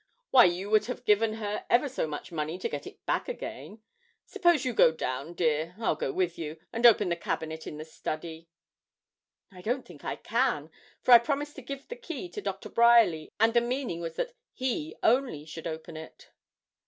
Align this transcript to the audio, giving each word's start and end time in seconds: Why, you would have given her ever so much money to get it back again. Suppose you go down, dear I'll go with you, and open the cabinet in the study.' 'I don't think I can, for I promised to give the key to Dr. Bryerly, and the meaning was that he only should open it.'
Why, 0.31 0.45
you 0.45 0.71
would 0.71 0.85
have 0.87 1.05
given 1.05 1.33
her 1.33 1.63
ever 1.69 1.87
so 1.87 2.07
much 2.07 2.31
money 2.31 2.57
to 2.57 2.67
get 2.67 2.87
it 2.87 3.05
back 3.05 3.29
again. 3.29 3.83
Suppose 4.25 4.65
you 4.65 4.73
go 4.73 4.91
down, 4.91 5.35
dear 5.35 5.75
I'll 5.77 5.95
go 5.95 6.11
with 6.11 6.39
you, 6.39 6.57
and 6.73 6.87
open 6.87 7.09
the 7.09 7.15
cabinet 7.15 7.67
in 7.67 7.77
the 7.77 7.85
study.' 7.85 8.49
'I 9.51 9.61
don't 9.61 9.85
think 9.85 10.03
I 10.03 10.15
can, 10.15 10.71
for 11.03 11.11
I 11.11 11.19
promised 11.19 11.53
to 11.57 11.61
give 11.61 11.87
the 11.87 11.95
key 11.95 12.29
to 12.29 12.41
Dr. 12.41 12.69
Bryerly, 12.69 13.29
and 13.39 13.53
the 13.53 13.61
meaning 13.61 14.01
was 14.01 14.15
that 14.15 14.33
he 14.53 14.95
only 15.03 15.45
should 15.45 15.67
open 15.67 15.95
it.' 15.95 16.31